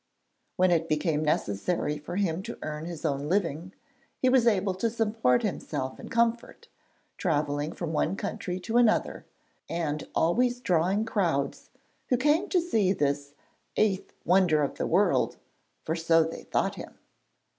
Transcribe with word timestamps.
When 0.55 0.71
it 0.71 0.89
became 0.89 1.23
necessary 1.23 1.99
for 1.99 2.15
him 2.15 2.41
to 2.49 2.57
earn 2.63 2.85
his 2.85 3.05
own 3.05 3.29
living, 3.29 3.71
he 4.17 4.29
was 4.29 4.47
able 4.47 4.73
to 4.73 4.89
support 4.89 5.43
himself 5.43 5.99
in 5.99 6.09
comfort, 6.09 6.69
travelling 7.19 7.71
from 7.73 7.93
one 7.93 8.15
country 8.15 8.59
to 8.61 8.77
another, 8.77 9.27
and 9.69 10.07
always 10.15 10.59
drawing 10.59 11.05
crowds 11.05 11.69
who 12.07 12.17
came 12.17 12.49
to 12.49 12.59
see 12.61 12.93
this 12.93 13.35
Eighth 13.77 14.11
Wonder 14.25 14.63
of 14.63 14.79
the 14.79 14.87
world 14.87 15.37
for 15.83 15.95
so 15.95 16.23
they 16.23 16.45
thought 16.45 16.73
him. 16.77 16.97